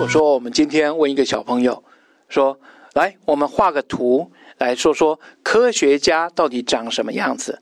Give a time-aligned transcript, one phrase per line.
[0.00, 1.82] 我说我们今天问一个小朋友，
[2.28, 2.56] 说
[2.94, 7.60] ：“来，我们画个图，来说说科学家到底长什么样子？”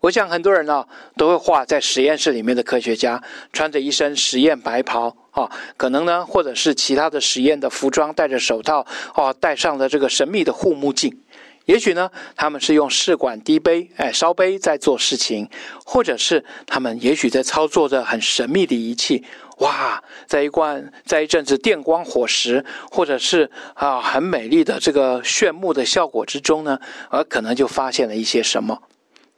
[0.00, 0.86] 我想很多人呢
[1.16, 3.22] 都会画在实验室里面的科学家，
[3.52, 11.18] 穿着一身实验白袍啊，可能呢或者是其他的实验的服装，戴着手套啊，戴上了这个神秘的护目镜。
[11.64, 15.48] 也许呢他们是用试管滴杯哎烧杯在做事情，
[15.86, 19.24] 或者是他们也许在操作着很神秘的仪器。
[19.60, 26.78] 哇，在一罐在一阵子电光火石，或者是啊很美丽的这个炫目的效果之中呢，
[27.08, 28.82] 而可能就发现了一些什么。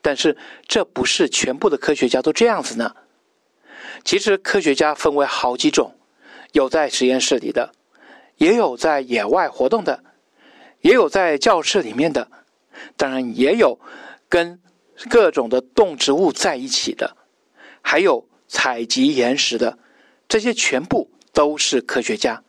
[0.00, 0.36] 但是
[0.66, 2.94] 这不是全部的科学家都这样子呢。
[4.04, 5.96] 其实科学家分为好几种，
[6.52, 7.72] 有在实验室里的，
[8.36, 10.02] 也有在野外活动的，
[10.80, 12.28] 也有在教室里面的，
[12.96, 13.78] 当然也有
[14.28, 14.60] 跟
[15.08, 17.16] 各种的动植物在一起的，
[17.80, 19.78] 还有采集岩石的，
[20.32, 22.42] 这些全部都是科学家。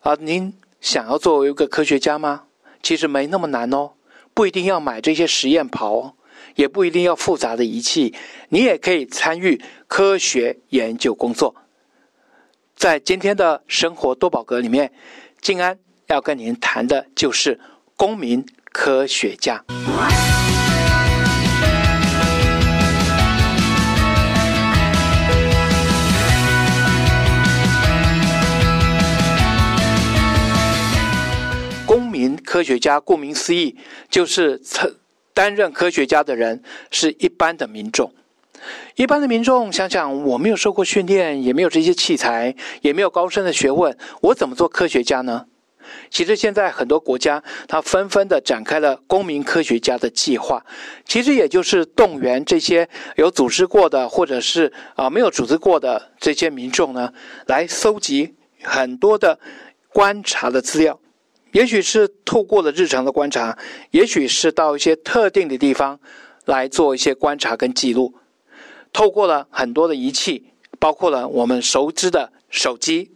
[0.00, 2.44] 啊，您想要作为一个科学家吗？
[2.82, 3.90] 其实没那么难哦，
[4.32, 6.16] 不一定要买这些实验袍。
[6.54, 8.14] 也不一定要复杂的仪器，
[8.48, 11.54] 你也可以参与科学研究工作。
[12.74, 14.90] 在今天的生活多宝格里面，
[15.42, 17.60] 静安要跟您谈的就是
[17.94, 19.62] 公民科学家。
[32.46, 33.76] 科学家顾名思义，
[34.08, 34.62] 就是
[35.34, 38.10] 担任科学家的人是一般的民众，
[38.94, 45.44] 一般的民众想想，我没有受过训练，也没有这些器材，也没有高深的学问，我怎么做科学家呢？
[46.10, 50.64] 其实现在很多国家，它纷纷的展开了公民科学家的计划，
[51.04, 57.12] 其实也就是动员这些有组织过的，或者是啊没有组织过的这些民众呢，
[57.46, 59.38] 来搜集很多的
[59.92, 60.98] 观察的资料。
[61.56, 63.56] 也许是透过了日常的观察，
[63.90, 65.98] 也许是到一些特定的地方
[66.44, 68.12] 来做一些观察跟记录。
[68.92, 73.10] 透过了很多的仪器，包括了我们熟知的手机、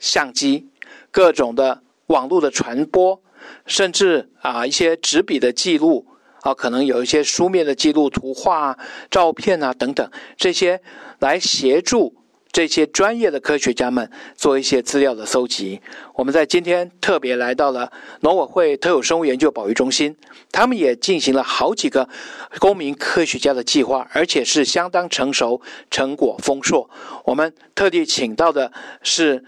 [0.00, 0.66] 相机、
[1.12, 3.22] 各种的网络的传播，
[3.66, 6.08] 甚至啊一些纸笔的记录
[6.40, 8.76] 啊，可能有一些书面的记录、图画、
[9.12, 10.82] 照片啊等等，这些
[11.20, 12.16] 来协助。
[12.56, 15.78] 这些专业的科学家们做一些资料的搜集。
[16.14, 20.16] 我们在今天特别来到了农委会特有生物研究保育中心，
[20.50, 22.08] 他们也进行了好几个
[22.58, 26.88] 公民科学家的计划，而且是相当成熟，成果丰硕。
[27.26, 28.72] 我们特地请到的
[29.02, 29.44] 是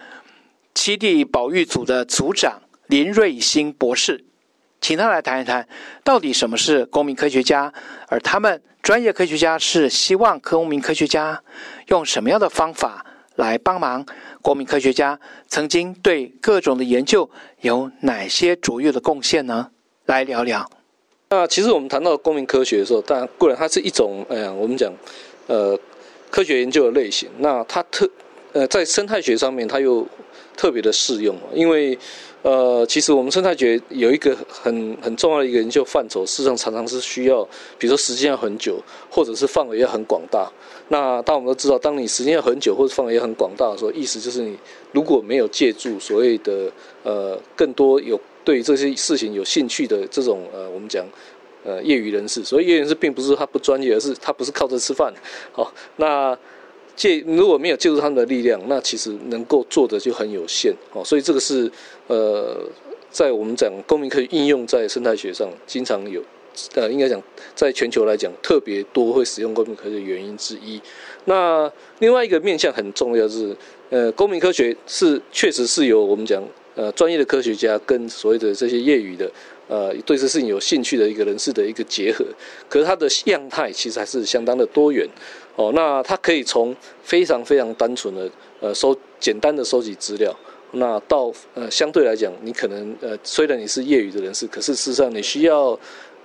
[0.74, 4.22] 七地保育组的组长林瑞兴博士，
[4.82, 5.66] 请他来谈一谈，
[6.04, 7.72] 到底什么是公民科学家，
[8.08, 11.42] 而他们专业科学家是希望公民科学家。
[11.88, 13.04] 用什么样的方法
[13.36, 14.02] 来帮忙？
[14.40, 17.28] 公民科学家曾经对各种的研究
[17.60, 19.70] 有哪些卓越的贡献呢？
[20.06, 20.66] 来聊聊。
[21.28, 24.90] 那其实我们谈到公民科学的时候，当然固然它是一种，哎呀，我们讲，
[25.48, 25.78] 呃，
[26.30, 27.28] 科学研究的类型。
[27.40, 28.08] 那它特，
[28.54, 30.08] 呃，在生态学上面，它又
[30.56, 31.98] 特别的适用，因为。
[32.42, 37.42] 呃，其实我们生态学有一个很很重要的一个研究范畴，事实上常常是需要，
[37.78, 40.48] 比如说时间要很久，或者是范围要很广大。
[40.88, 44.56] 那当我们都知道，当你时间要很久或者范围要很广大的时候，意思就是你
[44.92, 46.70] 如果没有借助所谓的
[47.02, 51.04] 呃更多有对这些事情有兴趣的这种呃我们讲
[51.64, 55.12] 呃业余人士，所以业余人士并不是他不专业，而是他不是靠这吃饭。
[55.52, 56.38] 好，那。
[56.98, 61.04] 借如果没有借助他们的力量，那其实能够做的就很有限哦。
[61.04, 61.70] 所以这个是
[62.08, 62.60] 呃，
[63.08, 66.20] 在我们讲公民科学应用在生态学上，经常有
[66.74, 67.22] 呃，应该讲
[67.54, 70.80] 在全球来讲特别多会使用公民科学的原因之一。
[71.26, 71.70] 那
[72.00, 73.56] 另外一个面向很重要是，
[73.90, 76.42] 呃，公民科学是确实是由我们讲
[76.78, 79.28] 呃专业的科学家跟所谓的这些业余的
[79.66, 82.24] 呃对这事情有兴趣的一个人士的一个结合。
[82.68, 85.04] 可是它的样态其实还是相当的多元。
[85.56, 88.30] 哦，那它可以从非常非常单纯的
[88.60, 90.32] 呃收简单的收集资料，
[90.70, 95.76] 那到呃相对来讲，你可能呃虽然你是业余的人士，可是事实上你需要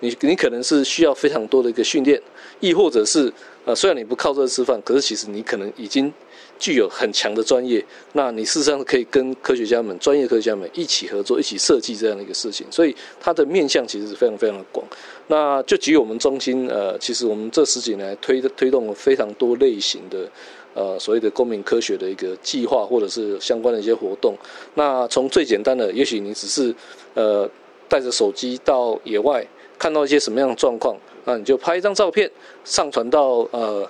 [0.02, 2.22] 你你可能是需要非常多的一个训练，
[2.60, 3.34] 亦或者是
[3.66, 6.14] 呃虽然你不靠这吃饭，可是其实你可能已经。
[6.60, 7.84] 具有很强的专业，
[8.14, 12.66] 那你事实上可以跟科学家们、专业科学家们一起合作，一起设计这样的一个事情。
[12.72, 14.86] 所以它的面向其实是非常非常的广。
[15.28, 20.30] 那就举我们中心，呃，其实我们这十几年来推推动了非常多类型的，
[20.74, 24.34] 呃，所谓的公民科学的一个计划，或者是相关的一些活动。
[24.76, 26.74] 那从最简单的，也许你只是
[27.14, 27.50] 呃
[27.90, 29.46] 带着手机到野外
[29.78, 30.96] 看到一些什么样的状况，
[31.26, 32.32] 那你就拍一张照片
[32.64, 33.90] 上传到呃。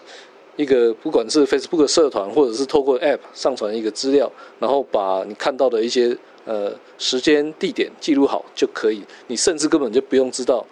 [0.56, 6.16] 一个不管是 Facebook 社团，或者是透过 App 上传一个资料，然后把你看到的一些
[6.46, 9.02] 呃时间地点记录好就可以。
[9.28, 10.64] 你甚至根本就不用知道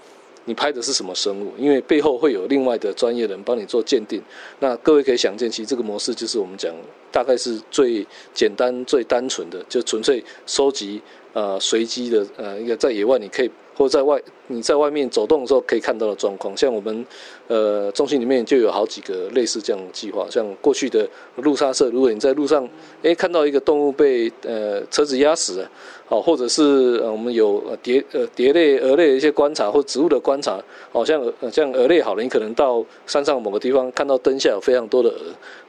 [0.46, 4.22] 你拍的是什么生物，因为背后会有另外的专业人帮你做鉴定。
[4.60, 6.72] 那各位可以想见，其实这个模式就是我们讲
[7.12, 11.02] 大概是最简单、最单纯的，就纯粹收集
[11.34, 13.50] 呃随机的呃一个在野外你可以。
[13.74, 17.04] 或在外，你在外面走动的时候可以看到的状况，像我们，
[17.52, 21.06] 呃，中心里面就有好几个类似这样的计划，像过去的
[21.36, 22.66] 路杀社，如果你在路上，
[23.02, 25.70] 诶看到一个动物被呃车子压死了。
[26.08, 30.62] 哦，或者是，我们有呃蝶呃蝶类、蛾类的一些观察，或植物的观察，
[30.92, 35.16] 好像呃像蛾类好了，你可能到山上某个地方看到灯下有非常多的蛾，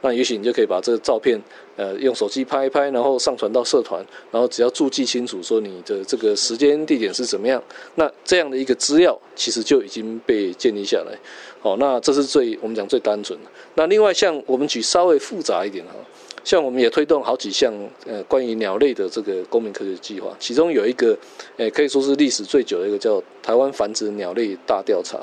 [0.01, 1.41] 那也许你就可以把这个照片
[1.77, 7.63] 呃用手机拍一拍，然后上传到社团，然后只要注记清楚说你的这个时间地点是怎么样，
[7.95, 11.17] 那这样的一个资料其实就已经被建立下来。
[11.63, 13.49] 哦，那这是最我们讲最单纯的。
[13.73, 15.93] 那另外像我们举稍微复杂一点哈。
[16.45, 17.73] 像我们也推动好几项
[18.05, 21.17] 呃关于鸟类的这个公民科学计划，其中有一个，
[21.55, 25.17] 诶可以说是历史最久的一个叫台湾繁殖鸟类大调查。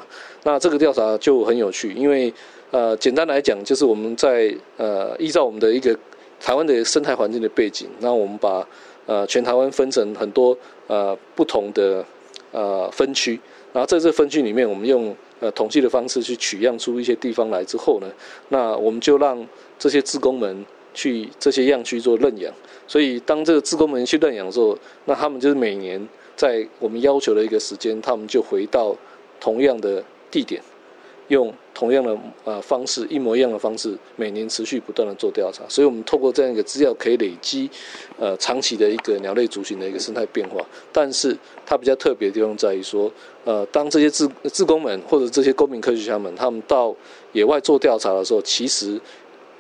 [0.45, 2.33] 那这个调查就很有趣，因为
[2.71, 5.95] 呃简单来讲就是我们在呃依照我们的一个
[6.41, 8.67] 台湾的生态环境的背景，那我们把
[9.05, 12.03] 呃全台湾分成很多呃不同的
[12.51, 13.39] 呃分区，
[13.73, 18.07] 然后在这分区里面，我们用呃统计的方式去取样出一些地方来之后呢，
[18.49, 19.47] 那我们就让
[19.79, 20.65] 这些志工们。
[20.93, 22.53] 去这些样区做认养，
[22.85, 28.93] 所以当这个志工们去认养的时候，那他们就是每年在我们要求的一个时间，他们就回到
[29.39, 30.03] 同样的
[30.33, 30.61] 地点，
[31.31, 35.65] 用同样的呃方式，一模一样的方式，每年持续不断的做调查。
[35.69, 37.71] 所以我们透过这样一个资料，可以累积
[38.19, 40.65] 呃长期的一个鸟类族群的一个生态变化。
[40.93, 43.11] 但是它比较特别的地方在于说，
[43.45, 46.95] 呃，当这些志志工们或者这些公民科学家们，他们到
[47.33, 49.01] 野外做调查的时候，其实。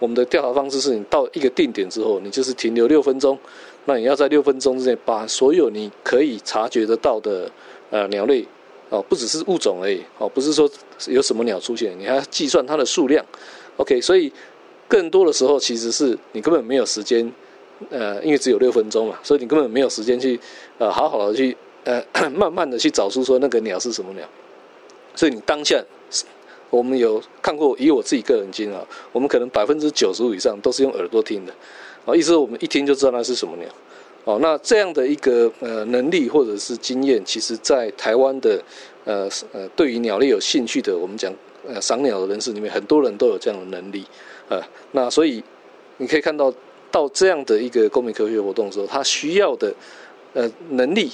[0.01, 3.39] 我们的调查方式是你到一个定点之后，你就是停留六分钟，
[3.85, 7.53] 那你要在六分钟之内把所有你可以察觉得到的
[7.91, 8.43] 呃鸟类
[8.91, 10.71] 哦，不只是物种而已哦，不是说
[11.07, 13.25] 有什么鸟出现，你还要计算它的数量。
[13.79, 14.31] OK，所以
[14.87, 17.33] 更多的时候其实是你根本没有时间，
[17.89, 20.39] 呃，因为只有六分钟嘛，所以你根本没有时间去
[20.77, 24.29] 呃好好的去呃 慢慢的去找出说那个鸟是什么鸟，
[25.15, 25.83] 所以你当下。
[26.69, 31.53] 我们有看过，以我自己个人经验啊，我们可能百分之九十五以上都是用耳朵听的，
[32.07, 33.67] 啊，意思我们一听就知道那是什么鸟，
[34.25, 38.63] 哦，那这样的一个呃能力或者是经验，其实在台湾的
[39.05, 41.33] 呃呃对于鸟类有兴趣的，我们讲
[41.67, 44.05] 呃赏鸟的人士里面，很多人都有这样的能力，
[44.49, 44.61] 呃，
[44.93, 45.43] 那所以
[45.97, 46.53] 你可以看到
[46.91, 49.75] 到这样的一个公民科学活动的时候，他需要的
[50.35, 51.11] 呃能力，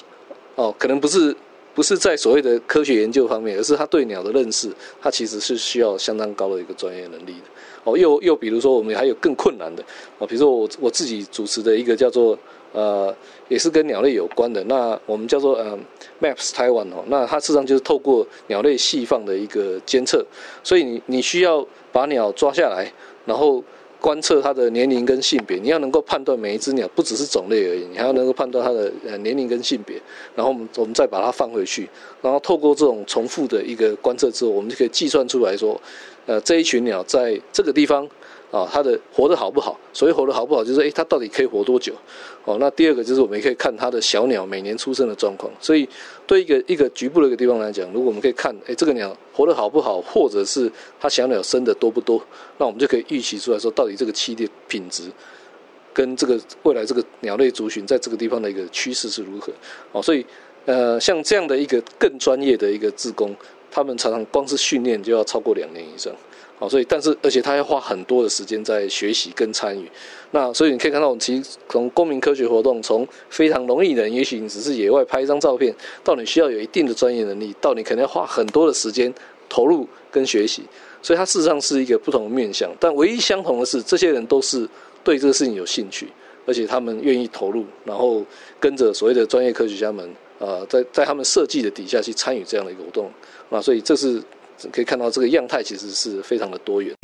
[0.54, 1.34] 哦，可能不是。
[1.76, 7.50] 不是在所谓的科学研究方面，而是他对鸟的认识，他其实是需要相当高的一个专业能力的。
[7.84, 9.84] 哦，又又比如说，我们还有更困难的，
[10.18, 12.34] 哦，比如说我我自己主持的一个叫做
[12.76, 13.16] 呃，
[13.48, 15.76] 也是跟鸟类有关的，那我们叫做呃
[16.20, 20.22] Maps Taiwan 哦，那它事实上就是透过鸟类细放的一个监测，
[20.62, 22.92] 所以你你需要把鸟抓下来，
[23.24, 23.64] 然后。
[23.98, 29.96] 观测它的年龄跟性别，你要能够判断每一只鸟不只是种类而已，你还要能够判断它的呃年龄跟性别，
[30.34, 31.88] 然后我们我们再把它放回去，
[32.20, 35.80] 然后透过这种重复的一个观测之后，我们就可以计算出来说，
[36.26, 38.06] 呃这一群鸟在这个地方。
[38.56, 39.78] 啊，它的活得好不好？
[39.92, 41.92] 所谓活得好不好，就是诶，它到底可以活多久？
[42.44, 45.52] 哦，那第二个就是我们可以看它的小鸟每年出生的状况。
[45.60, 45.86] 所以，
[46.26, 52.22] 对一个一个局部的一个地方来讲，如果我们可以看，诶，这个鸟活得好不好，或者是它小鸟生的多不多，
[52.56, 55.10] 那我们就可以预期出来说，到底这个栖地品质
[55.92, 59.52] 跟这个未来这个鸟类族群在这个地方的一个趋势是如何？
[59.92, 60.24] 哦，所以，
[60.64, 63.34] 呃，像这样的一个更专业的一个志工，
[63.70, 66.12] 他们常常光是训练就要超过两年以上。
[66.58, 69.86] 好，所以但是而且他要花很多的时间在学习跟参与，
[70.30, 79.12] 那所以你可以看到，我们其实从公民科学活动，从非常容易的，也许你只是野外拍一张照片，到你需要有一定的专业能力，到你可能要花很多的时间
[79.50, 80.62] 投入跟学习，
[81.02, 82.70] 所以它事实上是一个不同的面向。
[82.80, 84.66] 但唯一相同的是，这些人都是
[85.04, 86.08] 对这个事情有兴趣，
[86.46, 88.24] 而且他们愿意投入，然后
[88.58, 93.10] 跟着所谓的专业科学家们，呃，在在他们设计的底下去参与这样的一个活动，
[93.50, 94.22] 那所以这是。
[94.72, 96.94] 可以看到这个样态其实是非常的多元。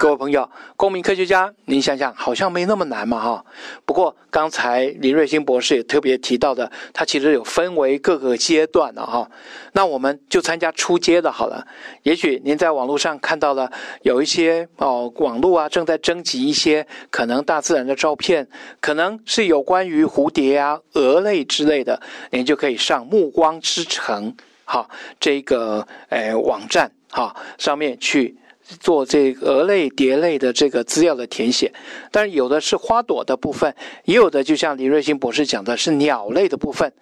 [0.00, 3.44] 各位朋友，公民科学家，您想想，好像没那么难嘛，哈。
[3.84, 9.30] 不过刚才林瑞兴博士也特别提到的，他其实有分为各个阶段的哈。
[9.72, 11.66] 那我们就参加初阶的好了。
[12.02, 18.48] 也许您在网络上看到了有一些哦，网络啊正在征集一些可能大自然的照片，
[18.80, 24.88] 可能是有关于蝴蝶啊、蛾类之类的，您就可以上暮光之城，哈，
[25.20, 28.34] 这个诶网站哈上面去。
[28.78, 31.72] 做这个蛾类、蝶类的这个资料的填写，
[32.10, 33.74] 但是有的是花朵的部分，
[34.04, 36.92] 也有的就像李瑞兴博士讲的是鸟类的部分。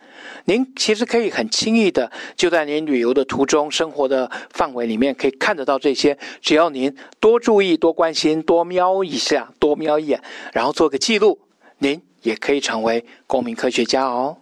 [0.44, 10.22] 您其实可以很轻易的就在您旅游的途中、生活的范围里面可以看得到这些，只要您多注意、多关心、多瞄一下、多瞄一眼，
[10.52, 11.38] 然后做个记录，
[11.78, 14.38] 您也可以成为公民科学家哦。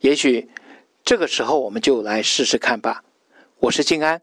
[0.00, 0.48] 也许
[1.04, 3.02] 这个时候我们就来试试看吧。
[3.58, 4.20] 我是静安，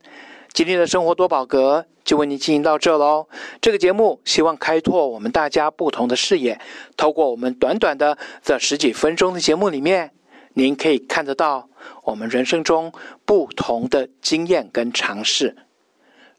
[0.54, 1.86] 今天的生活多宝格。
[2.08, 3.28] 就为您进行到这喽。
[3.60, 6.58] 这个节目希望开拓我们大家不同的视野，
[6.96, 10.14] 透过我们短短的这十几分钟的节目里面，
[10.54, 11.68] 您可以看得到
[12.06, 12.94] 我们人生中
[13.26, 15.58] 不同的经验跟尝试。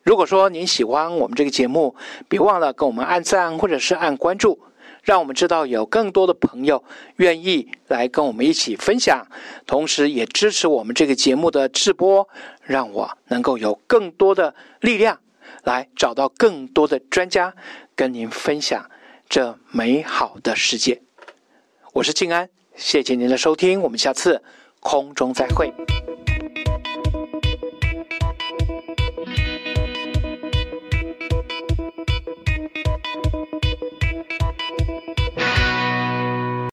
[0.02, 1.94] 如果说您喜欢我们这个节目，
[2.30, 4.58] 别忘了跟我们按赞或者是按关注，
[5.02, 6.82] 让我们知道有更多的朋友
[7.16, 9.26] 愿意来跟我们一起分享，
[9.66, 12.26] 同时也支持我们这个节目的直播，
[12.62, 15.18] 让我能够有更多的力量。
[15.64, 17.54] 来找到更多的专家，
[17.94, 18.90] 跟您分享
[19.28, 21.02] 这美好的世界。
[21.94, 24.42] 我是静安，谢谢您的收听，我们下次
[24.80, 25.72] 空中再会。